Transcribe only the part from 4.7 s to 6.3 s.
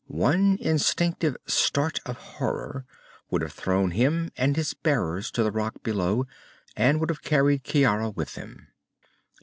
bearers to the rock below,